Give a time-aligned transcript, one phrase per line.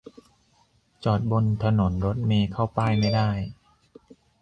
[1.03, 3.29] จอดบนถนนรถเมล์เข้าป้ายไม่ได้